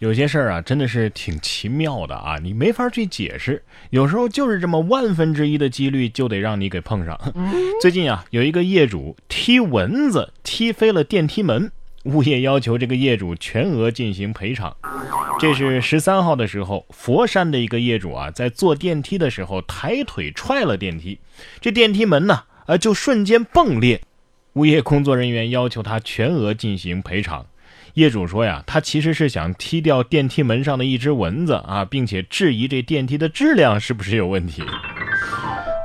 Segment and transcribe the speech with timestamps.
[0.00, 3.62] 有些事儿啊，真的是挺奇妙的啊，你没法去解释。
[3.90, 7.20] 有时候就是这么万分之一的几率，就得让你给碰上。
[7.82, 11.70] 最近啊，有一个业主踢蚊子踢飞了电梯门，
[12.04, 14.74] 物业要求这个业主全额进行赔偿。
[15.38, 21.18] 这是十三号的时候，佛山的一个业主啊，在坐电梯的时候抬腿踹了电梯，
[21.60, 24.00] 这电梯门呢，呃，就瞬间迸裂。
[24.54, 27.44] 物业工作人员要求他全额进行赔偿。
[27.94, 34.62] 业主说呀，他其实是想踢掉电梯门上的一只蚊子啊，并且质疑这电梯的质量是不是有问题。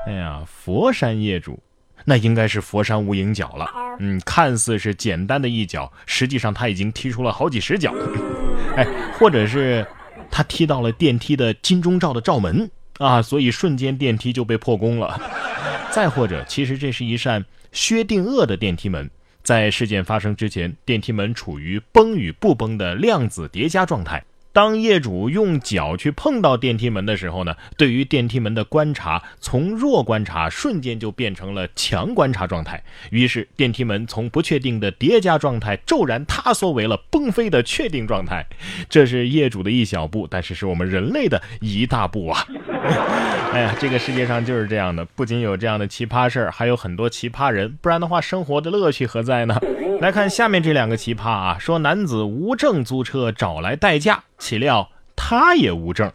[0.07, 1.59] 哎呀，佛山业主，
[2.05, 3.69] 那应该是佛山无影脚了。
[3.99, 7.93] 嗯，看似是简单的一脚，实际上他已经踢出了好几十脚。
[8.75, 8.85] 哎，
[9.17, 9.85] 或者是
[10.29, 15.19] 他踢到了电梯的金钟罩的罩门啊，所以瞬间电梯就被破功了。
[15.91, 19.09] 再或者，其实这是一扇薛定谔的电梯门。
[19.45, 24.23] 在事件发生之前，电梯门处于崩与不崩的量子叠加状态。
[24.55, 38.47] 当业主用脚去碰到电梯门的时候呢，对于电梯门的观察从弱观察瞬间就变成了强观察状态，于是电梯门从不确定的叠加状态骤然塌缩为了崩飞的确定状态。
[38.89, 42.47] 这是业主的一小步，但是是我们人类的一大步啊！
[43.51, 49.59] 哎呀，这个世界上就是这样的，不仅有这样的奇葩事儿，还有很多奇葩人，不然的话，生活的乐趣何在呢？
[49.99, 54.23] 来看下面这两个奇葩啊，说男子无证租车找来代驾。
[54.37, 56.11] 岂料他也无证。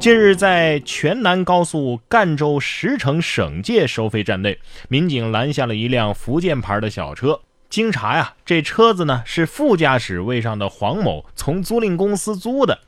[0.00, 7.40] 近日，在全南高速赣州石城省界收费站内，民警拦下了一辆福建牌的小车。
[7.68, 12.78] 经查呀，这车子呢是副驾驶位上的黄某从租赁公司租的。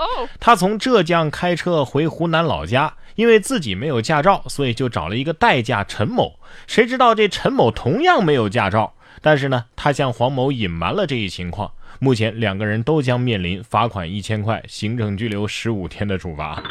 [0.41, 6.38] 他从浙江开车回湖南老家，因为自己没有驾照，所以就找了一个代驾陈某。
[6.66, 11.72] 谁知道这陈某同样没有驾照，但是呢，他向黄某隐瞒了这一情况。
[11.98, 16.62] 目前两个人都将面临罚款一千块、行政拘留十五天的处罚。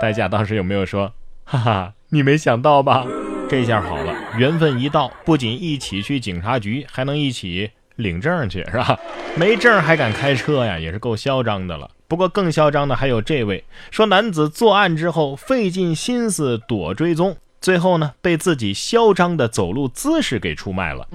[0.00, 1.12] 代驾当时有没有说
[1.44, 3.04] ：“哈哈，你没想到吧？
[3.48, 8.96] 这下好了，缘分一到，不仅一起去警察局，还能一起领证去，是吧？
[9.36, 11.90] 没证还敢开车呀，也是够嚣张的了。
[12.06, 21.06] 不过更嚣张的还有这位，说男子作案之后费尽心思躲追踪。”最后呢，被自己嚣张的走路姿势给出卖了。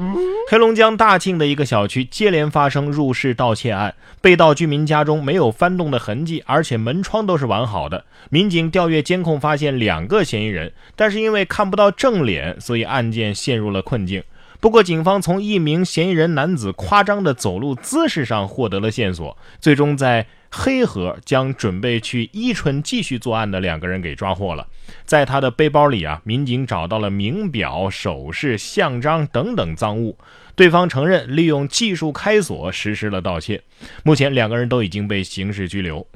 [0.50, 8.06] 黑龙江大庆的一个小区接连发生入室盗窃案，被盗居民家中没有翻动的痕迹，而且门窗都是完好的。
[8.30, 14.24] 民警调阅监控，发现两个嫌疑人，但是因为看不到正脸，所以案件陷入了困境。
[14.60, 20.28] 不过，警方从一名嫌疑人男子夸张的走路姿势上获得了线索，最终在。
[20.58, 24.66] 黑河将准备去伊春继续作案的两个人给抓获了，
[25.04, 30.18] 在他的背包里啊，民警找到了名表、首饰、像章等等赃物。
[30.56, 33.62] 对方承认利用技术开锁实施了盗窃，
[34.04, 36.08] 目前两个人都已经被刑事拘留。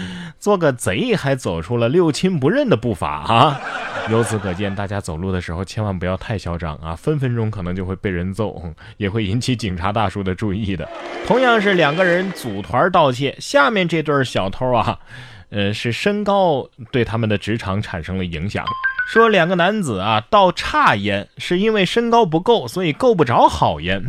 [0.38, 3.60] 做个贼还走出了六亲不认的步伐啊！
[4.10, 8.62] 由此可见，大家走路的时候千万不要太嚣张啊，分分钟可能就会被人揍，
[8.96, 10.88] 也会引起警察大叔的注意的。
[11.26, 14.98] 同样是两个人组团盗窃，下面这对小偷啊，
[15.50, 18.64] 呃，是身高对他们的职场产生了影响。
[19.10, 24.02] 说两个男子啊盗差烟，是因为身高不够，所以够不着好烟。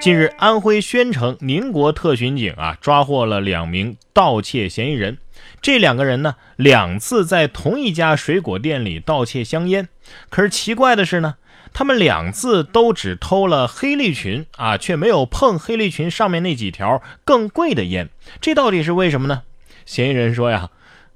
[0.00, 5.18] 近日，安徽宣城宁国特巡警啊抓获了两名盗窃嫌疑人。
[5.60, 9.88] 这两个人呢，两次在同一家水果店里盗窃香烟，
[10.30, 11.34] 可是奇怪的是呢，
[11.74, 18.08] 他们两次都只偷了黑利群啊，却没有碰黑利群上面那几条更贵的烟，
[18.40, 19.42] 这到底是为什么呢？
[19.84, 20.70] 嫌疑人说呀，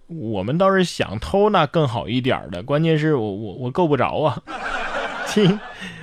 [0.08, 4.42] 我们倒是想偷那更好一点的，关键是我我我够不着啊。
[5.26, 5.58] 亲，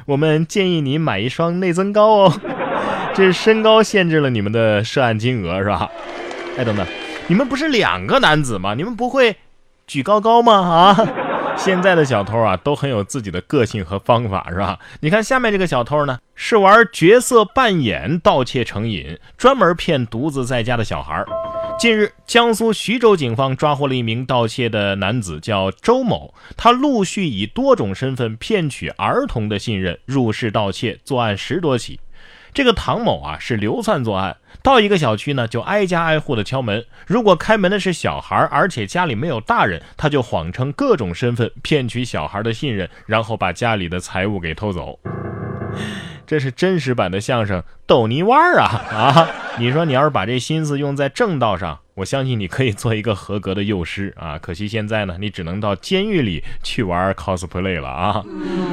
[0.08, 2.42] 我们建议你买一双内增高哦，
[3.14, 5.90] 这身高限制了你们的涉案金额是吧？
[6.58, 6.86] 哎，等等。
[7.28, 8.74] 你们不是两个男子吗？
[8.74, 9.36] 你们不会
[9.86, 10.54] 举高高吗？
[10.54, 10.96] 啊！
[11.58, 14.80] 现在的小偷啊，都很有自己的个性和方法，是吧？
[15.02, 21.24] 你看下面这个小偷呢，是玩角色扮演盗窃成瘾，专门骗独自在家的小孩。
[21.78, 26.34] 近日，江苏徐州警方抓获了一名盗窃的男子，叫周某。
[26.56, 32.00] 他陆续以多种身份骗取儿童的信任，入室盗窃，作案十多起。
[32.54, 34.38] 这个唐某啊，是流窜作案。
[34.62, 36.86] 到一个小区呢，就挨家挨户的敲门。
[37.08, 45.00] 如果开门的是小孩，而且家里没有大人，他就谎称各种身份，骗取小孩的信任，然后把家里的财物给偷走。
[46.32, 49.30] 这是真实版的相声逗你玩儿啊啊！
[49.60, 54.40] 你说你要是把这心思用在正道上，我相信你可以做一个合格的幼师啊。
[54.40, 58.24] 可惜现在呢，你只能到监狱里去玩 cosplay 了啊。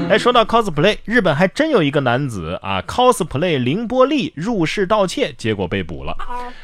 [0.08, 6.16] 哎，说到 cosplay，日本还真有一个男子啊，cosplay 凌波丽入室盗窃，结果被捕了。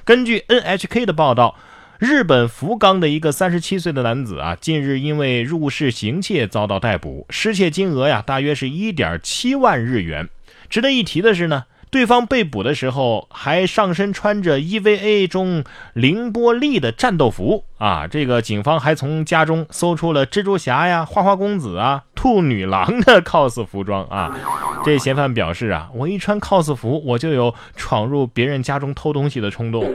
[0.04, 1.56] 根据 NHK 的报道。
[2.00, 10.28] 日本福冈的一个三十七岁的男子啊，近日因为入室行窃遭到逮捕，失窃金额呀，大约是一点七万日元。
[10.74, 11.66] 值得一提的是呢。
[11.88, 15.62] 对方被捕的时候，还上身穿着 EVA 中
[15.92, 18.08] 凌波丽的战斗服啊！
[18.08, 24.36] 这个警方还从家中搜出了蜘蛛侠呀、花花公子啊、兔女郎的 cos 服装啊！
[24.84, 29.88] 这嫌犯表示啊，我一穿 cos 服，我就有闯入别人家中偷东西的冲动。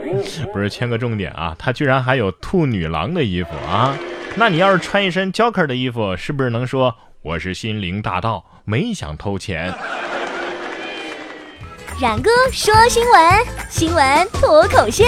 [0.54, 3.94] 不是，圈个重点啊，他居然还有兔女郎的衣服啊！
[4.36, 9.74] 那你要是穿一身 Joker 的衣服，是不是能说我是心灵大盗，没想偷钱？
[12.00, 15.04] 冉哥说新闻，新闻脱口秀。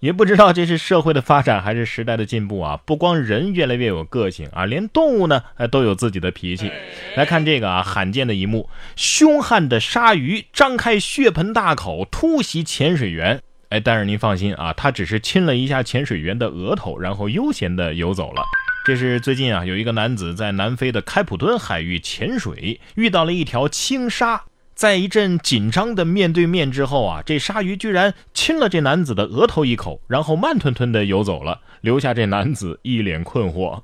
[0.00, 2.80] 也不知道这是社会的发展还是时代的进步啊！
[2.84, 6.72] 不光人越来越有个性啊，连动物呢，哎，都有自己的脾气。
[7.14, 13.40] 来看这个啊，罕见的一幕：凶悍的鲨鱼张开血盆大口突袭潜水员。
[13.68, 18.42] 哎，但是您放心啊，它只是亲了一下潜水员的额头，然后悠闲的游走了。
[18.84, 24.42] 这是最近啊，有一个男子在南非的开普敦海域潜水，遇到了一条青鲨。
[24.78, 33.82] 在一阵紧张的面对面之后啊，这鲨鱼居然亲了这男子的额头一口，然后慢吞吞的游走了，留下这男子一脸困惑。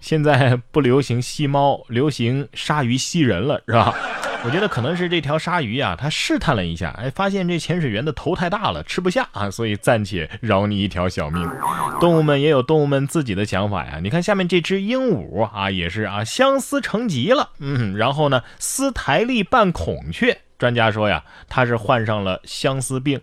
[0.00, 3.92] 现在不流行吸猫，流行鲨鱼吸人了，是吧？
[4.42, 11.46] 我觉得可能是这条鲨鱼啊，它试探了一下，哎，发现这潜水员的头太大了，吃不下啊，所以暂且饶你一条小命。
[12.00, 14.00] 动物们也有动物们自己的想法呀。
[14.02, 20.40] 你看下面这只鹦鹉啊，也是啊，相思成疾了，嗯，然后呢，斯台历扮孔雀。
[20.58, 23.20] 专家说呀，它是患上了相思病。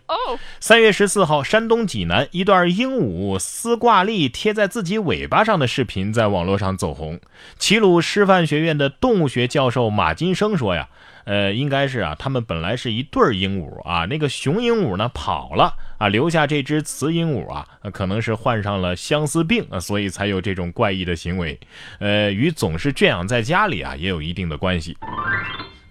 [0.58, 7.20] 三月十四号，山东济南一段鹦鹉丝挂历贴在自己尾巴上的视频在网络上走红。
[7.56, 10.88] 齐鲁师范学院的动物学教授马金生说呀。
[11.28, 21.60] 呃，应该是啊，他们本来是一对儿鹦鹉啊，那个雄鹦鹉呢跑了啊，留下这只雌鹦鹉啊，可能是患上了相思病啊，所以才有这种怪异的行为。
[21.98, 24.96] 呃，与总是圈养在家里啊，也有一定的关系。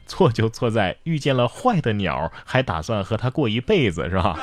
[0.08, 4.40] 错就错在遇见了坏的鸟，还打算和它过一辈子，是吧？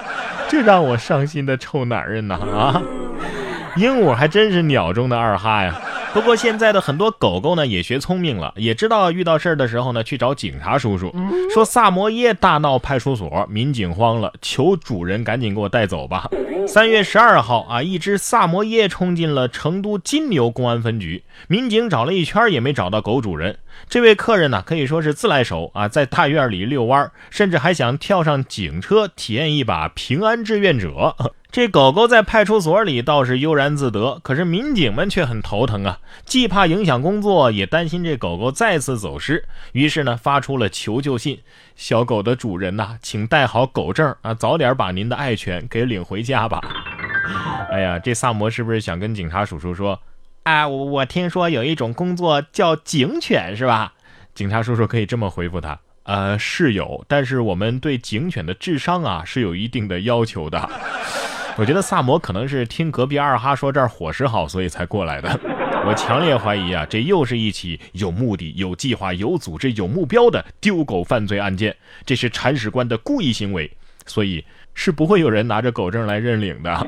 [0.49, 2.83] 这让我伤心的臭男人呐啊！
[3.77, 5.75] 鹦鹉还真是鸟中的二哈呀。
[6.15, 11.13] 不过现在的很多狗狗呢也学聪明了，也知道遇到事儿的时候呢去找警察叔叔，
[11.53, 16.31] 说萨摩耶大闹派出所，民警慌了，求主人赶紧给我带走吧。
[16.67, 23.59] 三月十二号啊，一只萨摩耶冲进了成都金牛公安分局，民警找了一圈也没找到狗主人。
[23.89, 31.15] 这位客人呢可以说是自来熟啊，在大院里遛弯，甚至还想跳上警车体验一把平安志愿者。
[31.55, 41.39] 这狗狗在派出所里倒是悠然自得，可是民警们却很头疼啊，既怕影响工作，也担心这狗狗再次走失，于是呢发出了求救信
[41.77, 46.54] ：“小狗的主人呐，请带好狗证啊，早点把您的爱犬给领回家吧”
[47.71, 50.01] 哎呀，这萨摩是不是想跟警察叔叔说
[50.45, 53.95] ：“哎，我我听说有一种工作叫警犬，是吧？”
[54.35, 60.69] 警察叔叔可以这么回复他：“呃，是有，但是我们对警犬的智商啊是有一定的要求的。
[61.57, 65.41] ”我觉得萨摩可能是听隔壁二哈说这儿伙食好，所以才过来的。
[65.87, 71.77] 我强烈怀疑啊，这又是一起有目的、有计划、有组织、有目标的丢狗犯罪案件。
[72.05, 73.71] 这是铲屎官的故意行为，
[74.05, 76.87] 所以是不会有人拿着狗证来认领的。